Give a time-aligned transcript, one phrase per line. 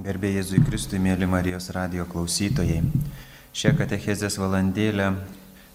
[0.00, 2.78] Gerbėjai Jėzui Kristui, mėly Marijos radio klausytojai.
[3.52, 5.10] Šią katechezės valandėlę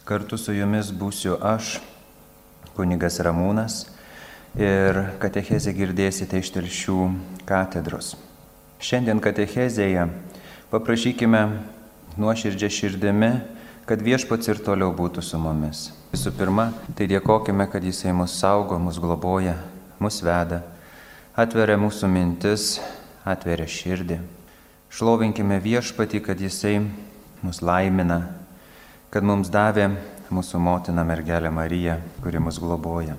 [0.08, 1.75] kartu su jumis būsiu aš,
[2.74, 3.75] kunigas Ramūnas,
[4.58, 6.98] ir katechezę girdėsite iš telšių
[7.46, 8.16] katedros.
[8.81, 10.07] Šiandien katechezėje
[10.73, 11.45] paprašykime
[12.17, 13.31] nuoširdžią širdimi,
[13.85, 15.91] kad viešpats ir toliau būtų su mumis.
[16.15, 19.59] Visų pirma, tai dėkojime, kad Jisai mus saugo, mus globoja,
[20.01, 20.63] mus veda,
[21.37, 22.71] atveria mūsų mintis,
[23.25, 24.19] atveria širdį.
[24.93, 26.77] Šlovinkime viešpatį, kad Jisai
[27.43, 28.21] mus laimina,
[29.11, 29.89] kad mums davė
[30.33, 33.17] mūsų motina mergelė Marija, kuri mus globoja.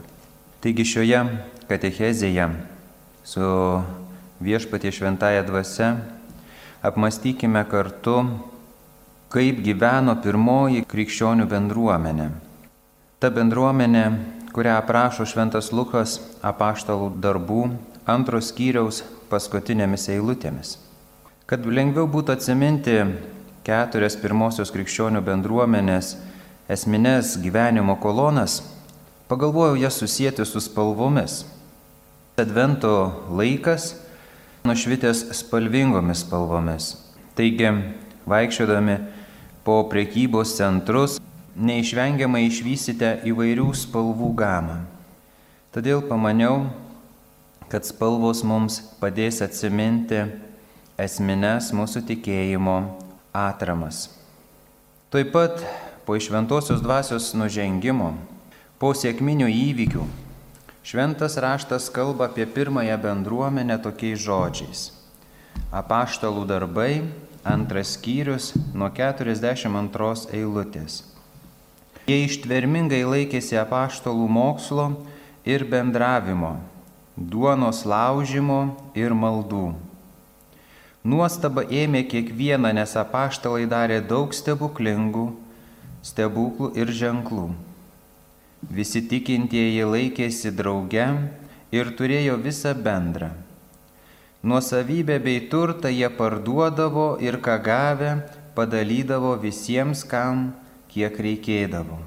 [0.64, 1.20] Taigi šioje
[1.68, 2.48] katechezėje
[3.26, 3.50] su
[4.40, 5.92] viešpatie šventąją dvasia
[6.86, 8.22] apmastykime kartu,
[9.34, 12.30] kaip gyveno pirmoji krikščionių bendruomenė
[13.16, 14.02] Ta bendruomenė,
[14.52, 17.62] kurią aprašo Šventas Lukas apaštalų darbų
[18.04, 18.98] antros skyriaus
[19.30, 20.76] paskutinėmis eilutėmis.
[21.46, 22.96] Kad lengviau būtų atsiminti
[23.66, 26.14] keturias pirmosios krikščionių bendruomenės
[26.70, 28.60] esminės gyvenimo kolonas,
[29.30, 31.44] pagalvojau jas susijęti su spalvomis.
[32.36, 32.92] Advento
[33.30, 33.94] laikas
[34.66, 36.90] nušvitęs spalvingomis spalvomis.
[37.38, 37.70] Taigi,
[38.26, 38.96] vaikščiodami
[39.66, 41.20] po prekybos centrus,
[41.56, 44.80] neišvengiamai išvysite įvairių spalvų gamą.
[45.74, 46.66] Todėl pamaniau,
[47.72, 50.22] kad spalvos mums padės atsiminti
[51.00, 52.76] esminės mūsų tikėjimo
[53.34, 54.06] atramas.
[55.10, 55.64] Taip pat
[56.06, 58.12] po išventosios dvasios nužengimo,
[58.78, 60.04] po sėkminių įvykių,
[60.86, 64.86] šventas raštas kalba apie pirmąją bendruomenę tokiais žodžiais.
[65.74, 67.02] Apaštalų darbai,
[67.46, 71.02] antras skyrius nuo 42 eilutės.
[72.06, 74.86] Jie ištvermingai laikėsi apaštalų mokslo
[75.42, 76.54] ir bendravimo,
[77.16, 79.72] duonos laužimo ir maldų.
[81.06, 85.30] Nuostaba ėmė kiekvieną, nes apaštalai darė daug stebuklingų,
[86.04, 87.48] stebuklų ir ženklų.
[88.66, 91.06] Visi tikintieji laikėsi drauge
[91.72, 93.30] ir turėjo visą bendrą.
[94.46, 98.10] Nuosavybę bei turtą jie parduodavo ir ką gavę
[98.58, 100.52] padalydavo visiems, kam
[100.92, 101.98] kiek reikėdavo.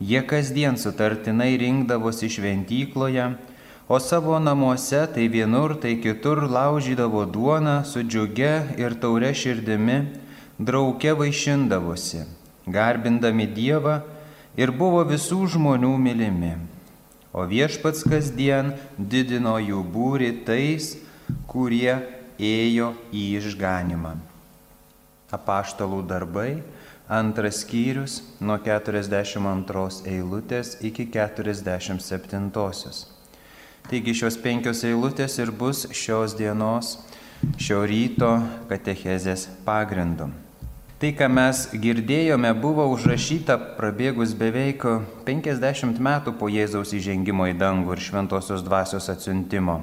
[0.00, 3.28] Jie kasdien sutartinai rinkdavosi šventykloje,
[3.88, 9.98] o savo namuose tai vienur, tai kitur laužydavo duoną su džiuge ir taure širdimi,
[10.58, 12.24] drauge vaišindavosi,
[12.66, 14.00] garbindami Dievą
[14.56, 16.54] ir buvo visų žmonių mylimi.
[17.34, 20.94] O viešpats kasdien didino jų būri tais,
[21.50, 21.98] kurie
[22.38, 24.14] ėjo į išganimą.
[25.34, 26.62] Apaštalų darbai
[27.08, 33.13] Antras skyrius nuo 42 eilutės iki 47.
[33.84, 36.94] Taigi šios penkios eilutės ir bus šios dienos,
[37.60, 38.30] šio ryto
[38.70, 40.30] katechezės pagrindu.
[40.96, 44.86] Tai, ką mes girdėjome, buvo užrašyta prabėgus beveik
[45.26, 49.74] 50 metų po Jėzaus įžengimo į dangų ir šventosios dvasios atsiuntimo,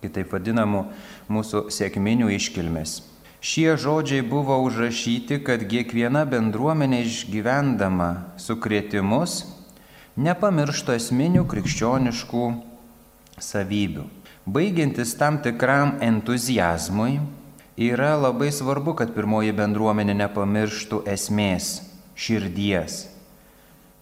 [0.00, 0.86] kitaip vadinamų
[1.28, 3.02] mūsų sėkminių iškilmės.
[3.44, 8.08] Šie žodžiai buvo užrašyti, kad kiekviena bendruomenė išgyvendama
[8.40, 9.42] sukrėtimus
[10.16, 12.46] nepamirštų esminių krikščioniškų
[13.42, 14.06] savybių.
[14.46, 17.18] Baigiantis tam tikram entuzijazmui,
[17.76, 21.80] yra labai svarbu, kad pirmoji bendruomenė nepamirštų esmės,
[22.16, 23.04] širdies.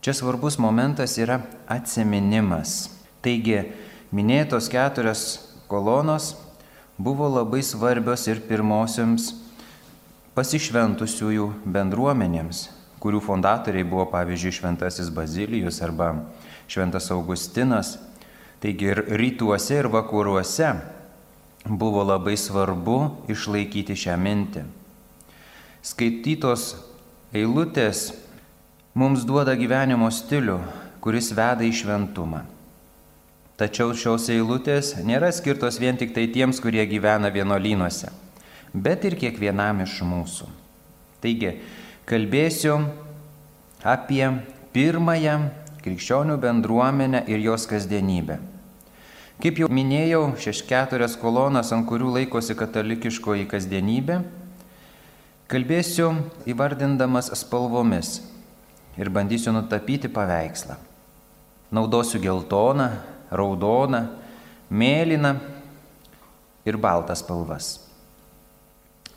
[0.05, 2.91] Čia svarbus momentas yra atsiminimas.
[3.25, 3.63] Taigi,
[4.13, 5.25] minėtos keturios
[5.67, 6.35] kolonos
[7.01, 9.33] buvo labai svarbios ir pirmosioms
[10.37, 12.67] pasišventusiųjų bendruomenėms,
[13.01, 16.13] kurių fondatoriai buvo pavyzdžiui Šventasis Bazilijus arba
[16.69, 17.97] Šventas Augustinas.
[18.65, 20.71] Taigi ir rytuose ir vakaruose
[21.69, 24.63] buvo labai svarbu išlaikyti šią mintį.
[25.85, 26.63] Skaitytos
[27.37, 28.07] eilutės
[28.97, 30.57] mums duoda gyvenimo stilių,
[31.05, 32.41] kuris veda į šventumą.
[33.61, 38.09] Tačiau šios eilutės nėra skirtos vien tik tai tiems, kurie gyvena vienolynuose,
[38.73, 40.49] bet ir kiekvienam iš mūsų.
[41.21, 41.53] Taigi,
[42.09, 42.81] kalbėsiu
[43.85, 44.25] apie
[44.73, 45.37] pirmąją
[45.85, 48.41] krikščionių bendruomenę ir jos kasdienybę.
[49.43, 54.21] Kaip jau minėjau, šeš keturias kolonas, ant kurių laikosi katalikiškoji kasdienybė,
[55.51, 56.13] kalbėsiu
[56.49, 58.21] įvardindamas spalvomis
[58.95, 60.77] ir bandysiu nutapyti paveikslą.
[61.75, 62.93] Naudosiu geltoną,
[63.35, 64.05] raudona,
[64.71, 65.35] mėlyna
[66.65, 67.81] ir baltas spalvas.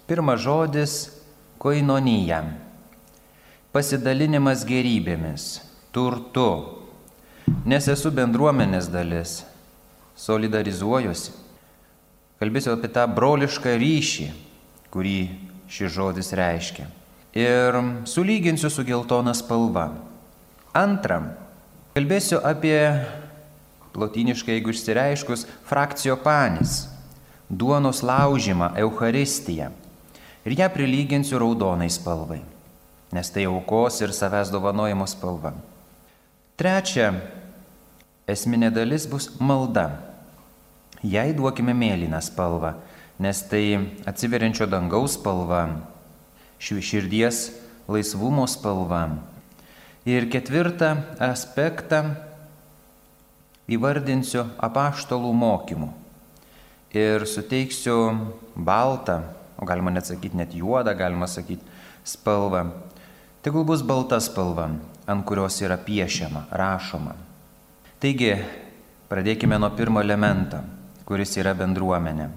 [0.07, 1.11] Pirmas žodis-
[1.61, 2.41] koinonyja.
[3.71, 5.61] Pasidalinimas gerybėmis,
[5.93, 6.79] turtu,
[7.65, 9.43] nes esu bendruomenės dalis,
[10.17, 11.33] solidarizuojuosi.
[12.37, 14.27] Kalbėsiu apie tą brolišką ryšį,
[14.93, 15.17] kurį
[15.71, 16.85] šis žodis reiškia.
[17.37, 17.77] Ir
[18.09, 19.91] sulyginsiu su geltona spalva.
[20.77, 21.31] Antram,
[21.97, 22.77] kalbėsiu apie,
[23.93, 26.85] plotiniškai jeigu išsireiškus, frakcijo panis,
[27.49, 29.71] duonos laužimą, Euharistiją.
[30.47, 32.39] Ir ją prilyginsiu raudonai spalvai,
[33.11, 35.51] nes tai aukos ir savęs dovanojimo spalva.
[36.57, 37.11] Trečia,
[38.29, 40.06] esminė dalis bus malda.
[41.05, 42.71] Jai duokime mėlyną spalvą,
[43.21, 43.77] nes tai
[44.09, 45.67] atsiveriančio dangaus spalva,
[46.57, 47.51] širdies
[47.85, 49.03] laisvumo spalva.
[50.07, 52.15] Ir ketvirtą aspektą
[53.69, 55.89] įvardinsiu apaštalų mokymų.
[56.97, 57.97] Ir suteiksiu
[58.55, 59.19] baltą,
[59.59, 61.61] o galima net sakyti net juodą, galima sakyti
[62.07, 62.71] spalvą.
[63.45, 64.71] Tegul bus balta spalva,
[65.05, 67.13] ant kurios yra piešiama, rašoma.
[68.01, 68.33] Taigi,
[69.11, 70.63] pradėkime nuo pirmo elemento
[71.07, 72.27] kuris yra bendruomenė.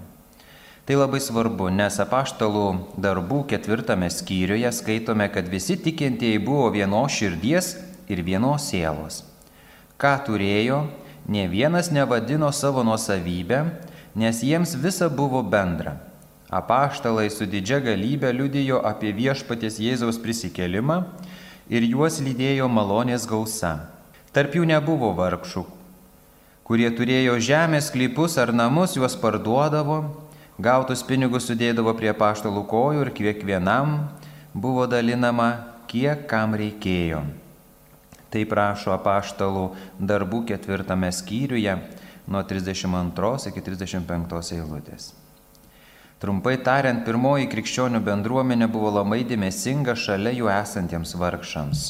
[0.87, 2.65] Tai labai svarbu, nes apaštalų
[2.99, 7.75] darbų ketvirtame skyriuje skaitome, kad visi tikintieji buvo vienos širdies
[8.09, 9.21] ir vienos sielos.
[10.01, 10.81] Ką turėjo,
[11.29, 13.61] ne vienas nevadino savo nuosavybę,
[14.15, 15.99] nes jiems visa buvo bendra.
[16.51, 20.97] Apaštalai su didžia galybė liudijo apie viešpaties Jėzaus prisikelimą
[21.71, 23.77] ir juos lydėjo malonės gausa.
[24.35, 25.63] Tarp jų nebuvo vargšų,
[26.71, 29.97] kurie turėjo žemės klypus ar namus, juos parduodavo,
[30.55, 33.97] gautus pinigus sudėdavo prie paštalų kojų ir kiekvienam
[34.55, 35.49] buvo dalinama,
[35.91, 37.25] kiek kam reikėjo.
[38.31, 39.65] Tai prašo apaštalų
[39.99, 41.73] darbų ketvirtame skyriuje
[42.31, 45.09] nuo 32 iki 35 eilutės.
[46.23, 51.83] Trumpai tariant, pirmoji krikščionių bendruomenė buvo labai dėmesinga šalia jų esantiems vargšams.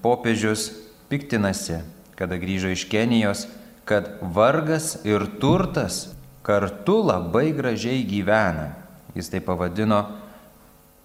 [0.00, 0.70] Popiežius
[1.12, 1.82] piktinasi,
[2.16, 3.44] kada grįžo iš Kenijos,
[3.86, 6.10] kad vargas ir turtas
[6.42, 8.74] kartu labai gražiai gyvena.
[9.14, 10.02] Jis tai pavadino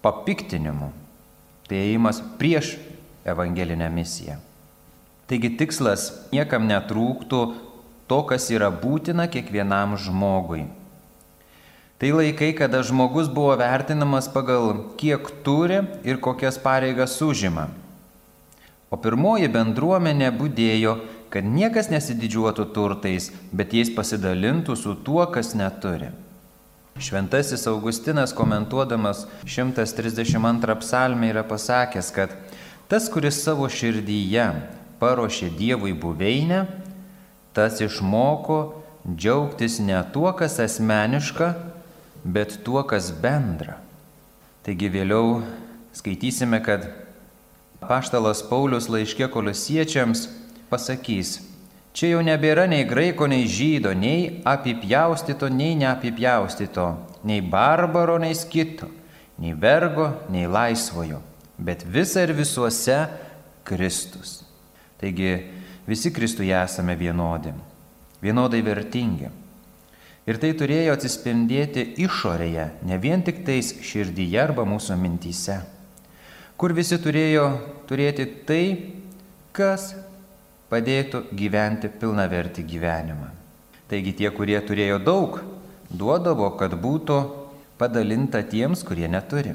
[0.02, 0.90] papiktinimu.
[1.70, 2.74] Tai ėjimas prieš
[3.24, 4.36] evangelinę misiją.
[5.30, 7.40] Taigi tikslas niekam netrūktų
[8.10, 10.66] to, kas yra būtina kiekvienam žmogui.
[12.02, 17.68] Tai laikai, kada žmogus buvo vertinamas pagal kiek turi ir kokias pareigas užima.
[18.90, 20.96] O pirmoji bendruomenė būdėjo
[21.32, 26.10] kad niekas nesididžiuotų turtais, bet jais pasidalintų su tuo, kas neturi.
[27.00, 32.34] Šventasis Augustinas komentuodamas 132 psalmę yra pasakęs, kad
[32.88, 34.50] tas, kuris savo širdyje
[35.00, 36.66] paruošė Dievui buveinę,
[37.56, 38.58] tas išmoko
[39.08, 41.54] džiaugtis ne tuo, kas asmeniška,
[42.24, 43.80] bet tuo, kas bendra.
[44.62, 45.40] Taigi vėliau
[45.96, 46.86] skaitysime, kad
[47.80, 50.28] paštalas Paulius laiškė kolosiečiams
[50.72, 51.36] pasakys,
[51.92, 56.86] čia jau nebėra nei graiko, nei žydo, nei apipjaustyto, nei neapipjaustyto,
[57.28, 58.88] nei barbaro, nei skito,
[59.42, 61.20] nei vergo, nei laisvojo,
[61.60, 62.96] bet visa ir visuose
[63.68, 64.40] Kristus.
[65.00, 65.36] Taigi
[65.86, 67.52] visi Kristuje esame vienodi,
[68.22, 69.30] vienodai vertingi.
[70.22, 75.56] Ir tai turėjo atsispindėti išorėje, ne vien tik tais širdyje arba mūsų mintyse,
[76.54, 77.48] kur visi turėjo
[77.90, 78.62] turėti tai,
[79.50, 79.90] kas
[80.72, 83.28] padėtų gyventi pilnavertį gyvenimą.
[83.92, 85.42] Taigi tie, kurie turėjo daug,
[85.92, 87.18] duodavo, kad būtų
[87.80, 89.52] padalinta tiems, kurie neturi.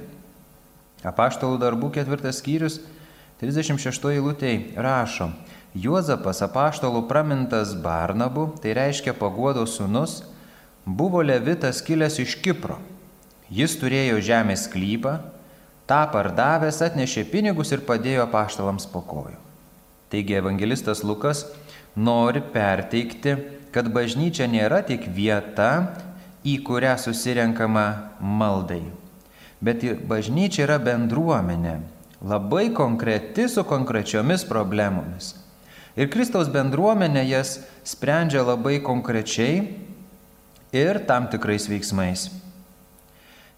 [1.07, 2.79] Apaštalų darbų ketvirtas skyrius
[3.41, 5.31] 36 eilutėje rašo,
[5.77, 10.23] Juozapas apaštalų pramintas Barnabu, tai reiškia paguodo sūnus,
[10.85, 12.79] buvo levitas kilęs iš Kipro.
[13.53, 15.19] Jis turėjo žemės klypą,
[15.87, 19.46] tą pardavęs atnešė pinigus ir padėjo apaštalams po kojų.
[20.07, 21.45] Taigi evangelistas Lukas
[21.95, 23.35] nori perteikti,
[23.75, 25.71] kad bažnyčia nėra tik vieta,
[26.47, 27.87] į kurią susirenkama
[28.21, 28.85] maldai,
[29.59, 31.75] bet bažnyčia yra bendruomenė,
[32.23, 35.33] labai konkreti su konkrečiomis problemomis.
[35.97, 39.65] Ir Kristaus bendruomenė jas sprendžia labai konkrečiai
[40.71, 42.29] ir tam tikrais veiksmais.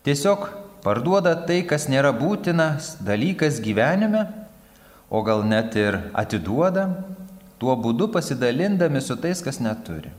[0.07, 0.47] Tiesiog
[0.81, 4.23] parduoda tai, kas nėra būtinas dalykas gyvenime
[5.09, 6.87] o gal net ir atiduoda,
[7.59, 10.11] tuo būdu pasidalindami su tais, kas neturi.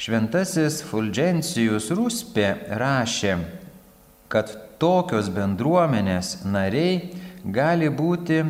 [0.00, 2.48] Šventasis Fulgencijus Ruspė
[2.80, 3.36] rašė,
[4.32, 4.50] kad
[4.82, 7.12] tokios bendruomenės nariai
[7.44, 8.40] gali būti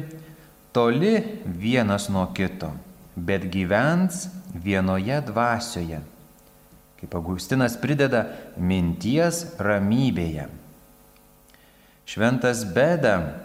[0.73, 2.73] toli vienas nuo kito,
[3.15, 6.01] bet gyvens vienoje dvasioje.
[6.99, 8.25] Kaip Augustinas prideda,
[8.57, 10.49] minties ramybėje.
[12.09, 13.44] Šventas Beda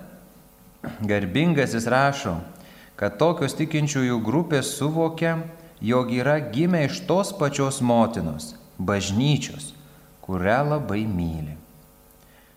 [0.81, 2.37] Garbingasis rašo,
[2.99, 5.37] kad tokios tikinčiųjų grupės suvokia,
[5.83, 9.73] jog yra gimę iš tos pačios motinos, bažnyčios,
[10.23, 11.55] kurią labai myli.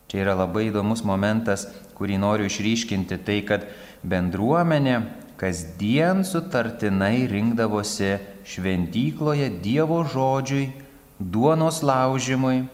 [0.07, 1.67] Čia yra labai įdomus momentas,
[1.99, 3.67] kurį noriu išryškinti, tai kad
[4.07, 5.01] bendruomenė
[5.41, 10.71] kasdien sutartinai rinkdavosi šventykloje Dievo žodžiui,
[11.19, 12.67] duonos laužimui,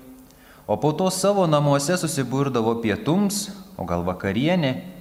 [0.69, 3.49] o po to savo namuose susiburdavo pietums,
[3.81, 4.98] o gal vakarienė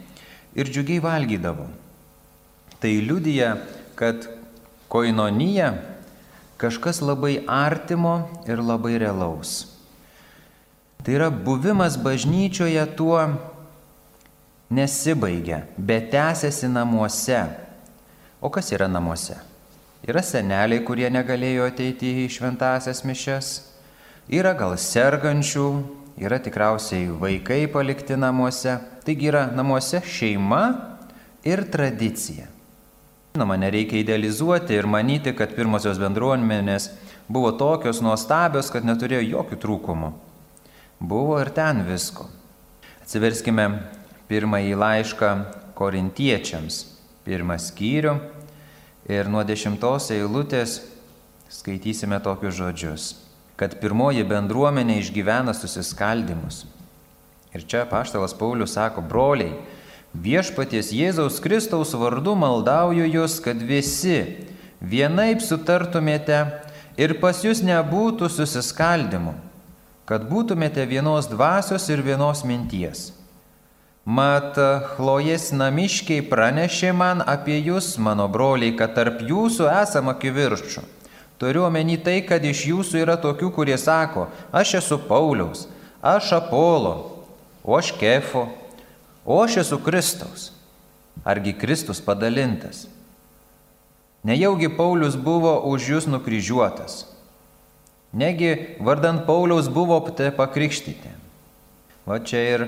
[0.57, 1.67] ir džiugiai valgydavo.
[2.81, 3.55] Tai liudija,
[3.95, 4.27] kad
[4.89, 5.73] koinonija
[6.57, 9.67] kažkas labai artimo ir labai realaus.
[11.03, 13.21] Tai yra buvimas bažnyčioje tuo
[14.69, 17.45] nesibaigia, bet tęsiasi namuose.
[18.41, 19.37] O kas yra namuose?
[20.07, 23.53] Yra seneliai, kurie negalėjo ateiti į šventasias mišes,
[24.29, 25.69] yra gal sergančių,
[26.21, 30.61] yra tikriausiai vaikai palikti namuose, taigi yra namuose šeima
[31.47, 32.49] ir tradicija.
[33.37, 36.89] Žinoma, nereikia idealizuoti ir manyti, kad pirmosios bendruomenės
[37.31, 40.11] buvo tokios nuostabios, kad neturėjo jokių trūkumų.
[40.99, 42.27] Buvo ir ten visko.
[43.03, 43.67] Atsiverskime
[44.27, 45.31] pirmąjį laišką
[45.77, 46.83] korintiečiams,
[47.23, 48.17] pirmą skyrių
[49.07, 50.81] ir nuo dešimtos eilutės
[51.53, 53.11] skaitysime tokius žodžius,
[53.55, 56.65] kad pirmoji bendruomenė išgyvena susiskaldimus.
[57.57, 59.55] Ir čia paštalas Paulius sako, broliai,
[60.13, 64.19] viešpaties Jėzaus Kristaus vardu maldauju jūs, kad visi
[64.77, 66.37] vienaip sutartumėte
[67.01, 69.33] ir pas jūs nebūtų susiskaldimų,
[70.05, 73.07] kad būtumėte vienos dvasios ir vienos minties.
[74.05, 74.53] Mat,
[74.93, 80.85] Chlojės namiškiai pranešė man apie jūs, mano broliai, kad tarp jūsų esama kivirčių.
[81.41, 85.65] Turiu omeny tai, kad iš jūsų yra tokių, kurie sako, aš esu Pauliaus,
[86.05, 87.16] aš Apolo,
[87.67, 88.47] o aš Kefo,
[89.27, 90.53] o aš esu Kristaus.
[91.27, 92.87] Argi Kristus padalintas?
[94.23, 97.03] Nejaugi Paulius buvo už jūs nukryžiuotas.
[98.15, 101.11] Negi vardant Pauliaus buvo pakrikštyti.
[102.07, 102.63] Va čia ir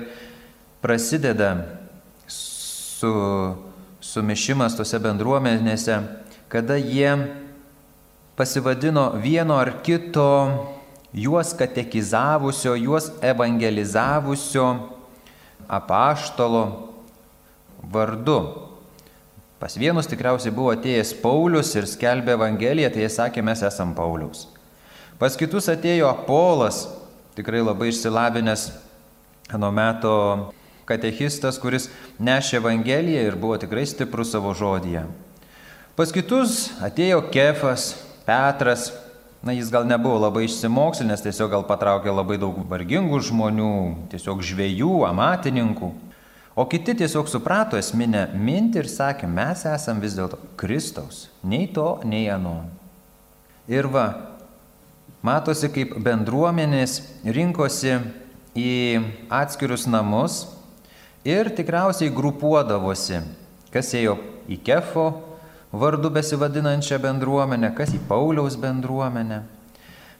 [0.84, 1.80] prasideda
[2.28, 3.08] su,
[4.04, 5.96] sumišimas tose bendruomenėse,
[6.52, 7.16] kada jie
[8.36, 10.28] pasivadino vieno ar kito
[11.12, 14.89] juos katekizavusio, juos evangelizavusio
[15.70, 16.64] apaštalo
[17.92, 18.40] vardu.
[19.60, 24.46] Pas vienus tikriausiai buvo atėjęs Paulius ir skelbė Evangeliją, tai jie sakė, mes esam Pauliaus.
[25.20, 26.86] Pas kitus atėjo Apolas,
[27.36, 28.70] tikrai labai išsilavinęs
[29.60, 30.14] nuo meto
[30.88, 35.04] katechistas, kuris nešė Evangeliją ir buvo tikrai stiprus savo žodyje.
[35.94, 37.92] Pas kitus atėjo Kefas,
[38.24, 38.88] Petras,
[39.42, 43.72] na jis gal nebuvo labai išsimokslinęs, tiesiog gal patraukė labai daug vargingų žmonių,
[44.12, 45.90] tiesiog žvėjų, amatininkų.
[46.60, 51.94] O kiti tiesiog suprato esminę mintį ir sakė, mes esam vis dėlto Kristaus, nei to,
[52.04, 52.66] nei ano.
[53.70, 54.06] Ir va,
[55.24, 57.96] matosi, kaip bendruomenės rinkosi
[58.58, 58.74] į
[59.32, 60.42] atskirius namus
[61.24, 63.22] ir tikriausiai grupuodavosi,
[63.72, 64.18] kas ėjo
[64.50, 65.08] į Kefo
[65.72, 69.42] vardu besivadinančią bendruomenę, kas į Pauliaus bendruomenę.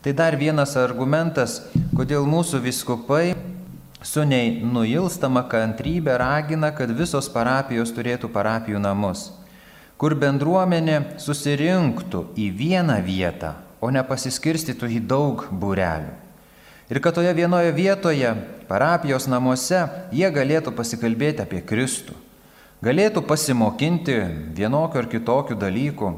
[0.01, 1.59] Tai dar vienas argumentas,
[1.97, 3.35] kodėl mūsų viskupai
[4.03, 9.29] su nei nuilstama kantrybė ragina, kad visos parapijos turėtų parapijų namus,
[10.01, 16.17] kur bendruomenė susirinktų į vieną vietą, o ne pasiskirstytų į daug būrelių.
[16.91, 18.33] Ir kad toje vienoje vietoje,
[18.67, 22.17] parapijos namuose, jie galėtų pasikalbėti apie Kristų,
[22.85, 24.17] galėtų pasimokinti
[24.57, 26.11] vienokių ar kitokių dalykų,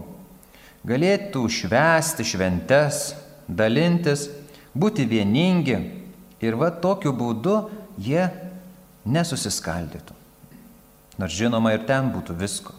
[0.87, 3.03] galėtų švęsti šventes,
[3.49, 4.29] dalintis,
[4.75, 5.79] būti vieningi
[6.43, 7.57] ir va tokiu būdu
[7.99, 8.29] jie
[9.05, 10.15] nesusiskaldytų.
[11.21, 12.75] Nors žinoma ir ten būtų visko.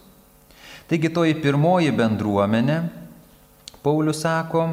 [0.89, 2.81] Taigi toji pirmoji bendruomenė,
[3.83, 4.65] Paulius sako,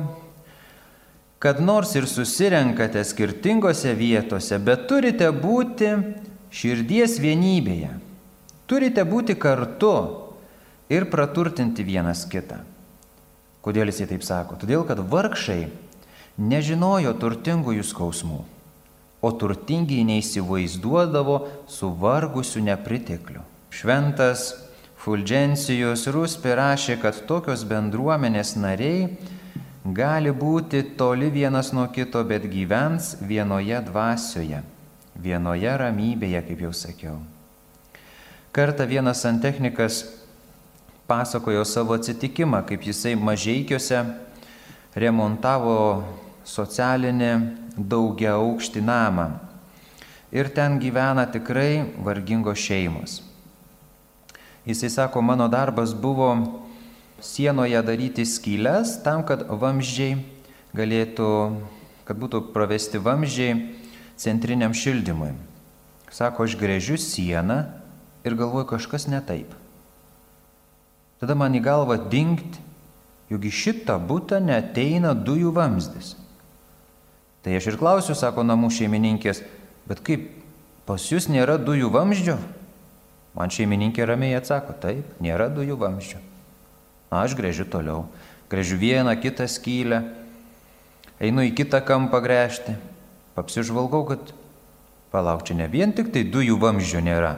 [1.43, 5.91] kad nors ir susirenkate skirtingose vietose, bet turite būti
[6.55, 7.91] širdies vienybėje.
[8.71, 9.95] Turite būti kartu
[10.91, 12.61] ir praturtinti vienas kitą.
[13.65, 14.57] Kodėl jis taip sako?
[14.61, 15.65] Todėl, kad vargšai
[16.39, 18.39] nežinojo turtingųjų skausmų,
[19.21, 21.37] o turtingiai neįsivaizduodavo
[21.69, 23.43] suvargusių nepriteklių.
[23.75, 24.53] Šventas
[25.01, 29.11] Fulgencijus Ruspi rašė, kad tokios bendruomenės nariai
[29.85, 34.63] gali būti toli vienas nuo kito, bet gyvens vienoje dvasioje,
[35.17, 37.19] vienoje ramybėje, kaip jau sakiau.
[38.53, 40.05] Kartą vienas santechnikas
[41.07, 44.03] pasakojo savo atsitikimą, kaip jisai mažiekiuose
[44.95, 46.03] remontavo
[46.45, 47.33] socialinį
[47.79, 49.29] daugia aukštį namą.
[50.35, 53.21] Ir ten gyvena tikrai vargingos šeimos.
[54.67, 56.31] Jisai sako, mano darbas buvo
[57.23, 60.19] sienoje daryti skylės tam, kad vamzdžiai
[60.75, 61.31] galėtų
[62.11, 63.55] kad būtų pravesti vamzdžiai
[64.19, 65.31] centriniam šildymui.
[66.11, 67.61] Sako, aš grėžiu sieną
[68.25, 69.53] ir galvoju kažkas ne taip.
[71.21, 72.59] Tada man į galvą dingt,
[73.31, 76.15] juk į šitą būtą neteina dujų vamzdis.
[77.45, 79.43] Tai aš ir klausiu, sako namų šeimininkės,
[79.89, 80.29] bet kaip
[80.89, 82.37] pas jūs nėra dujų vamzdžio?
[83.37, 86.19] Man šeimininkė ramiai atsako, taip, nėra dujų vamzdžio.
[87.15, 88.05] Aš grėžiu toliau.
[88.51, 90.03] Grėžiu vieną, kitą skylę,
[91.23, 92.75] einu į kitą kampą gręžti.
[93.39, 94.33] Apsižvalgau, kad
[95.13, 97.37] palauk, čia ne vien tik tai dujų vamzdžio nėra,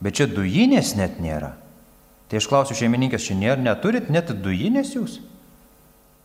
[0.00, 1.54] bet čia dujinės net nėra.
[2.30, 5.18] Tai aš klausiu šeimininkės, čia nėra, neturit net dujinės jūs?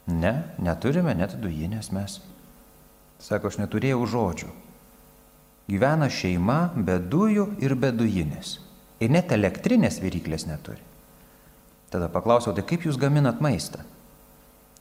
[0.05, 2.19] Ne, neturime net dujinės mes.
[3.21, 4.51] Sako, aš neturėjau žodžių.
[5.65, 8.59] Gyvena šeima be dujų ir be dujinės.
[9.01, 10.83] Ir net elektrinės viryklės neturi.
[11.89, 13.81] Tada paklausiau, tai kaip jūs gaminat maistą?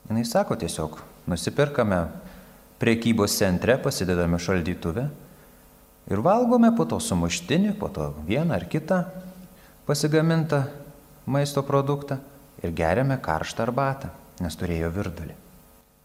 [0.05, 2.03] Jis sako tiesiog, nusipirkame
[2.77, 5.07] priekybos centre, pasidedame šaldytuvę
[6.11, 9.03] ir valgome po to sumuštinį, po to vieną ar kitą
[9.85, 10.63] pasigamintą
[11.25, 12.19] maisto produktą
[12.63, 15.35] ir geriame karštą arbatą, nes turėjo virdulį.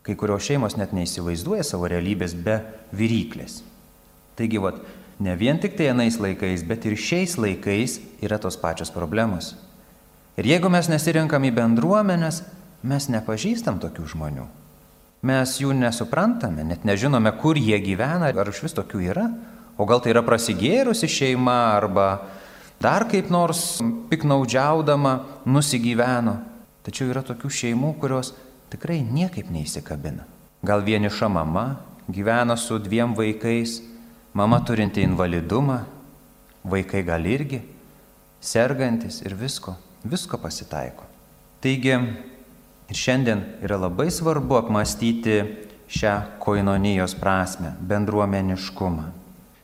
[0.05, 2.61] Kai kurios šeimos net neįsivaizduoja savo realybės be
[2.97, 3.61] viryklės.
[4.37, 4.79] Taigi, vat,
[5.21, 9.53] ne vien tik tai anais laikais, bet ir šiais laikais yra tos pačios problemos.
[10.41, 12.41] Ir jeigu mes nesirinkam į bendruomenės,
[12.89, 14.47] mes nepažįstam tokių žmonių.
[15.29, 19.27] Mes jų nesuprantame, net nežinome, kur jie gyvena, ar iš vis tokių yra.
[19.79, 22.09] O gal tai yra prasigėrusi šeima, arba
[22.81, 26.39] dar kaip nors piknaudžiaudama nusigyveno.
[26.87, 28.33] Tačiau yra tokių šeimų, kurios
[28.73, 30.25] tikrai niekaip neįsikabina.
[30.65, 33.81] Gal vieniša mama gyvena su dviem vaikais,
[34.35, 35.85] mama turinti invalidumą,
[36.65, 37.63] vaikai gal irgi,
[38.41, 41.07] sergantis ir visko, visko pasitaiko.
[41.61, 45.43] Taigi ir šiandien yra labai svarbu apmastyti
[45.91, 49.20] šią koinonijos prasme, bendruomeniškumą.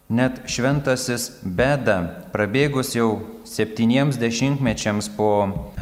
[0.07, 1.97] Net šventasis Beda,
[2.31, 5.31] prabėgus jau septyniems dešimtmečiams po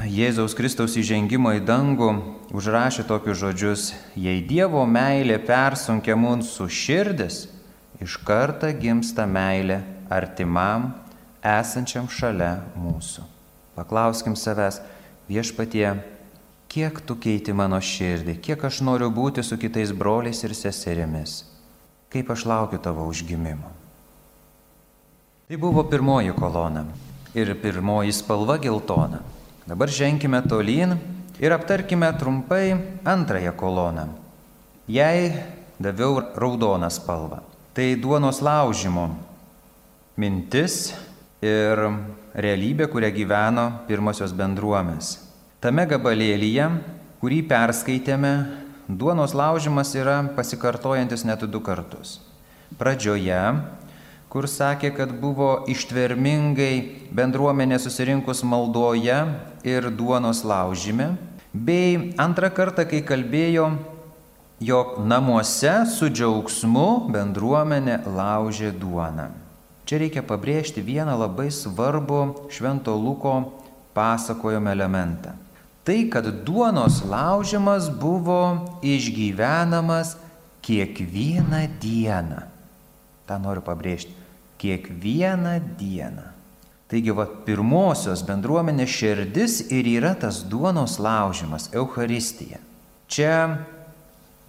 [0.08, 2.08] Jėzaus Kristaus įžengimo į dangų,
[2.56, 3.84] užrašė tokius žodžius,
[4.16, 7.42] jei Dievo meilė persunkia mūsų širdis,
[8.00, 10.94] iš karto gimsta meilė artimam,
[11.44, 13.28] esančiam šalia mūsų.
[13.76, 14.80] Paklauskim savęs,
[15.28, 15.98] viešpatie,
[16.72, 21.42] kiek tu keiti mano širdį, kiek aš noriu būti su kitais broliais ir seserimis,
[22.08, 23.83] kaip aš laukiu tavo užgimimo.
[25.48, 26.84] Tai buvo pirmoji kolona
[27.34, 29.20] ir pirmoji spalva geltona.
[29.66, 30.96] Dabar ženkime tolyn
[31.40, 34.08] ir aptarkime trumpai antrąją koloną.
[34.88, 35.32] Jai
[35.80, 39.08] daviau raudoną spalvą tai duonos laužimo
[40.14, 40.94] mintis
[41.42, 41.80] ir
[42.38, 45.16] realybė, kurią gyveno pirmosios bendruomės.
[45.58, 46.68] Tame gabalėlyje,
[47.18, 48.32] kurį perskaitėme,
[48.86, 52.20] duonos laužimas yra pasikartojantis net du kartus.
[52.78, 53.42] Pradžioje,
[54.34, 59.14] kur sakė, kad buvo ištvermingai bendruomenė susirinkus maldoje
[59.62, 61.12] ir duonos laužime,
[61.54, 63.68] bei antrą kartą, kai kalbėjo
[64.58, 69.28] jog namuose su džiaugsmu bendruomenė laužė duoną.
[69.86, 73.36] Čia reikia pabrėžti vieną labai svarbų Švento Luko
[73.94, 75.36] pasakojimo elementą.
[75.86, 80.16] Tai, kad duonos laužimas buvo išgyvenamas
[80.64, 82.42] kiekvieną dieną.
[83.30, 84.23] Ta noriu pabrėžti.
[84.64, 86.22] Kiekvieną dieną.
[86.88, 92.62] Taigi, va, pirmosios bendruomenės širdis ir yra tas duonos laužimas, Euharistija.
[93.12, 93.58] Čia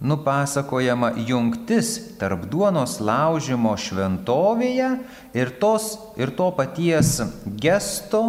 [0.00, 4.88] nupasakojama jungtis tarp duonos laužimo šventovėje
[5.36, 7.18] ir, tos, ir to paties
[7.60, 8.22] gesto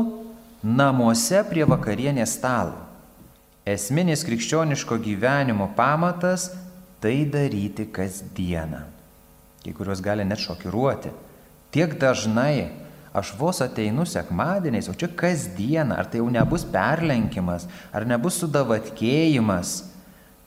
[0.63, 2.75] namuose prie vakarienės stalo.
[3.63, 6.49] Esminis krikščioniško gyvenimo pamatas-
[7.01, 8.83] tai daryti kasdieną.
[9.63, 11.26] Kai kuriuos gali net šokiruoti.
[11.77, 12.71] Tiek dažnai
[13.13, 19.77] aš vos ateinu sekmadieniais, o čia kasdieną, ar tai jau nebus perlenkimas, ar nebus sudavatkėjimas,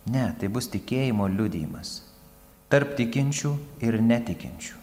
[0.08, 2.00] Ne, tai bus tikėjimo liudijimas.
[2.70, 3.52] Tarp tikinčių
[3.84, 4.78] ir netikinčių.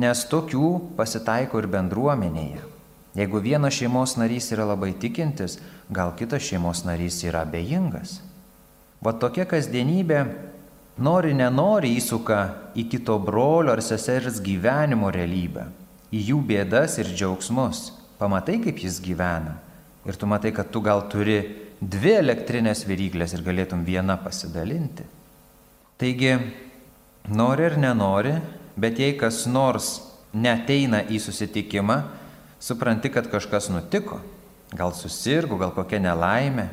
[0.00, 0.68] Nes tokių
[0.98, 2.62] pasitaiko ir bendruomenėje.
[3.14, 8.18] Jeigu vienas šeimos narys yra labai tikintis, gal kitas šeimos narys yra abejingas.
[9.04, 10.24] Va tokia kasdienybė
[10.98, 12.40] nori nenori įsuka
[12.78, 15.66] į kito brolio ar sesers gyvenimo realybę,
[16.14, 17.90] į jų bėdas ir džiaugsmus.
[18.18, 19.56] Pamatai, kaip jis gyvena.
[20.06, 21.40] Ir tu matai, kad tu gal turi
[21.80, 25.06] dvi elektrinės viryklės ir galėtum vieną pasidalinti.
[25.98, 26.36] Taigi,
[27.30, 28.34] nori ir nenori,
[28.76, 29.96] bet jei kas nors
[30.34, 31.98] neteina į susitikimą,
[32.62, 34.20] supranti, kad kažkas nutiko.
[34.74, 36.68] Gal susirgo, gal kokia nelaimė.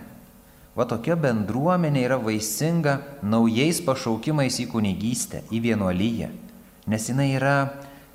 [0.72, 2.96] Va tokia bendruomenė yra vaisinga
[3.28, 6.30] naujais pašaukimais į kunigystę, į vienuolyje,
[6.88, 7.56] nes jinai yra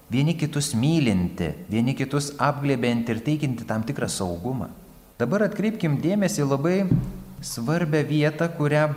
[0.09, 4.71] vieni kitus mylinti, vieni kitus apglėbinti ir teikinti tam tikrą saugumą.
[5.21, 6.79] Dabar atkreipkim dėmesį labai
[7.45, 8.89] svarbę vietą, kurią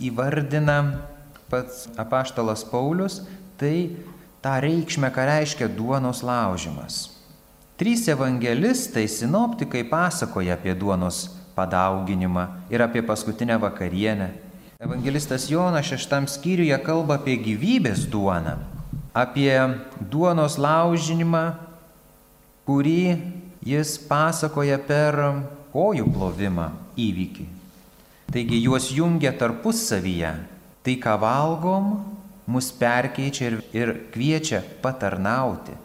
[0.00, 0.78] įvardina
[1.52, 3.20] pats apaštalas Paulius,
[3.60, 3.98] tai
[4.40, 7.18] tą reikšmę, ką reiškia duonos laužimas.
[7.76, 14.30] Trys evangelistai, sinoptikai pasakoja apie duonos padauginimą ir apie paskutinę vakarienę.
[14.82, 18.56] Evangelistas Jonas šeštam skyriuje kalba apie gyvybės duoną,
[19.14, 19.54] apie
[20.10, 21.44] duonos laužinimą,
[22.66, 23.16] kurį
[23.62, 25.20] jis pasakoja per
[25.72, 27.46] kojų plovimą įvykį.
[28.32, 30.32] Taigi juos jungia tarpusavyje.
[30.82, 31.92] Tai, ką valgom,
[32.50, 35.76] mus perkeičia ir, ir kviečia patarnauti,